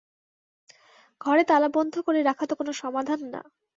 [1.21, 3.41] ঘরে তালাবন্ধ করে রাখা তো কোনো সমাধান না।